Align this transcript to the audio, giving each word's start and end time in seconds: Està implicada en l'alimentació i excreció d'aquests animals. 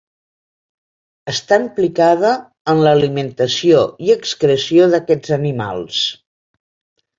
Està 1.33 1.59
implicada 1.63 2.31
en 2.73 2.81
l'alimentació 2.89 3.85
i 4.09 4.15
excreció 4.17 4.91
d'aquests 4.97 5.37
animals. 5.41 6.03